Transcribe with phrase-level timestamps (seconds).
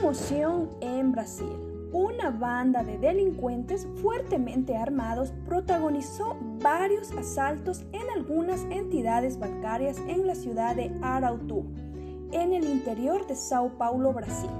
[0.00, 1.88] Conmoción en Brasil.
[1.92, 10.36] Una banda de delincuentes fuertemente armados protagonizó varios asaltos en algunas entidades bancarias en la
[10.36, 11.64] ciudad de Arautu,
[12.30, 14.50] en el interior de Sao Paulo, Brasil.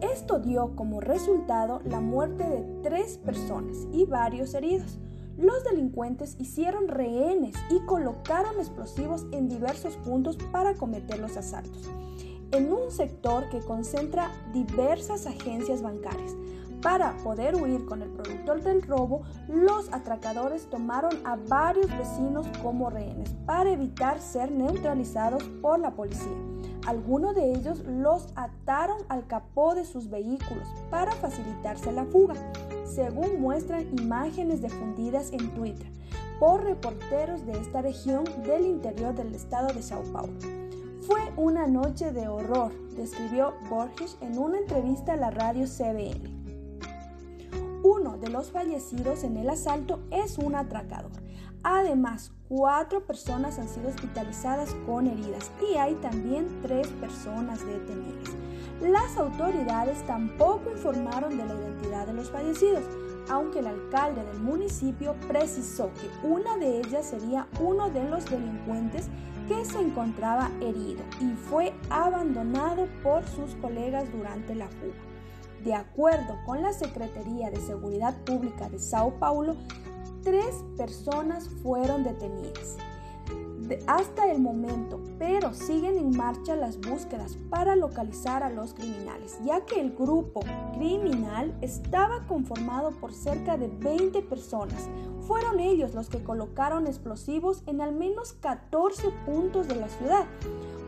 [0.00, 4.98] Esto dio como resultado la muerte de tres personas y varios heridos.
[5.36, 11.88] Los delincuentes hicieron rehenes y colocaron explosivos en diversos puntos para cometer los asaltos
[12.54, 16.34] en un sector que concentra diversas agencias bancarias.
[16.82, 22.90] Para poder huir con el productor del robo, los atracadores tomaron a varios vecinos como
[22.90, 26.36] rehenes para evitar ser neutralizados por la policía.
[26.86, 32.34] Algunos de ellos los ataron al capó de sus vehículos para facilitarse la fuga,
[32.84, 35.90] según muestran imágenes difundidas en Twitter
[36.38, 40.63] por reporteros de esta región del interior del estado de Sao Paulo.
[41.36, 46.43] Una noche de horror, describió Borges en una entrevista a la radio CBN.
[47.84, 51.10] Uno de los fallecidos en el asalto es un atracador.
[51.62, 58.30] Además, cuatro personas han sido hospitalizadas con heridas y hay también tres personas detenidas.
[58.80, 62.84] Las autoridades tampoco informaron de la identidad de los fallecidos,
[63.28, 69.10] aunque el alcalde del municipio precisó que una de ellas sería uno de los delincuentes
[69.46, 75.13] que se encontraba herido y fue abandonado por sus colegas durante la fuga.
[75.64, 79.56] De acuerdo con la Secretaría de Seguridad Pública de Sao Paulo,
[80.22, 82.76] tres personas fueron detenidas
[83.86, 89.64] hasta el momento, pero siguen en marcha las búsquedas para localizar a los criminales, ya
[89.64, 90.40] que el grupo
[90.74, 94.88] criminal estaba conformado por cerca de 20 personas.
[95.26, 100.26] Fueron ellos los que colocaron explosivos en al menos 14 puntos de la ciudad,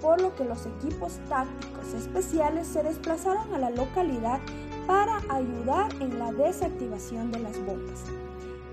[0.00, 4.40] por lo que los equipos tácticos especiales se desplazaron a la localidad
[4.86, 8.04] para ayudar en la desactivación de las bombas.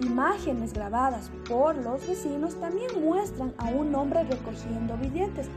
[0.02, 5.50] Imágenes grabadas por los vecinos también muestran a un hombre recogiendo billetes,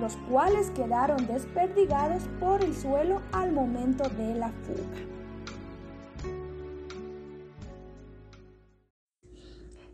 [0.00, 5.17] los cuales quedaron desperdigados por el suelo al momento de la fuga.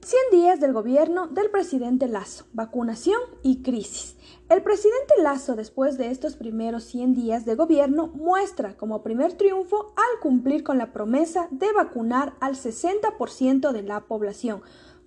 [0.04, 4.16] 100 días del gobierno del presidente Lazo, vacunación y crisis.
[4.50, 9.94] El presidente Lazo, después de estos primeros 100 días de gobierno, muestra como primer triunfo
[9.96, 14.60] al cumplir con la promesa de vacunar al 60% de la población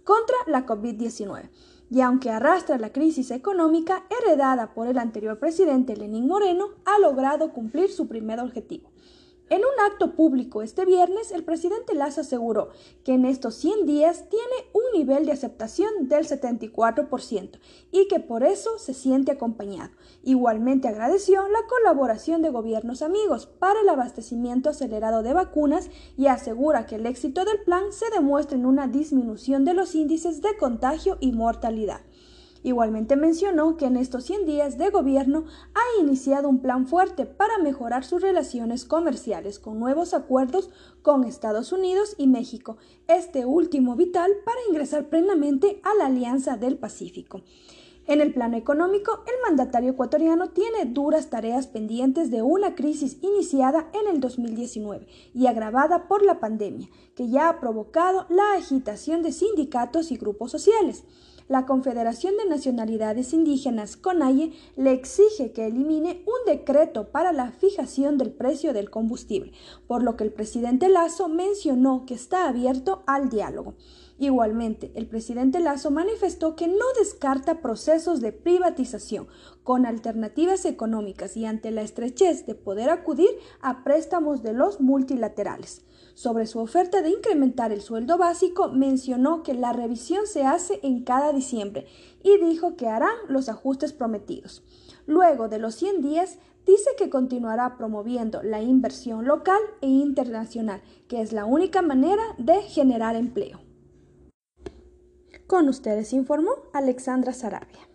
[0.04, 1.52] contra la COVID-19.
[1.92, 7.54] Y aunque arrastra la crisis económica heredada por el anterior presidente Lenín Moreno, ha logrado
[7.54, 8.90] cumplir su primer objetivo
[9.50, 12.70] en un acto público este viernes, el presidente Lazo aseguró
[13.06, 17.60] que en estos 100 días tiene un nivel de aceptación del 74%
[17.92, 19.92] y que por eso se siente acompañado.
[20.24, 26.86] Igualmente agradeció la colaboración de gobiernos amigos para el abastecimiento acelerado de vacunas y asegura
[26.86, 31.18] que el éxito del plan se demuestra en una disminución de los índices de contagio
[31.22, 32.02] y mortalidad.
[32.68, 37.60] Igualmente mencionó que en estos 100 días de gobierno ha iniciado un plan fuerte para
[37.60, 40.70] mejorar sus relaciones comerciales con nuevos acuerdos
[41.02, 42.76] con Estados Unidos y México,
[43.08, 47.42] este último vital para ingresar plenamente a la Alianza del Pacífico.
[48.08, 53.90] En el plano económico, el mandatario ecuatoriano tiene duras tareas pendientes de una crisis iniciada
[53.92, 59.34] en el 2019 y agravada por la pandemia, que ya ha provocado la agitación de
[59.34, 61.04] sindicatos y grupos sociales
[61.48, 68.18] la Confederación de Nacionalidades Indígenas, CONAIE, le exige que elimine un decreto para la fijación
[68.18, 69.54] del precio del combustible,
[69.88, 73.76] por lo que el presidente Lazo mencionó que está abierto al diálogo.
[74.20, 77.62] Igualmente, el presidente Lazo manifestó que no descarta
[77.98, 79.28] procesos de privatización
[79.64, 85.82] con alternativas económicas y ante la estrechez de poder acudir a préstamos de los multilaterales.
[86.14, 91.04] Sobre su oferta de incrementar el sueldo básico, mencionó que la revisión se hace en
[91.04, 91.88] cada diciembre
[92.22, 94.64] y dijo que harán los ajustes prometidos.
[95.08, 96.38] Luego de los 100 días,
[96.68, 102.62] dice que continuará promoviendo la inversión local e internacional, que es la única manera de
[102.62, 103.60] generar empleo.
[105.48, 107.87] Con ustedes informó Alexandra Sarabia.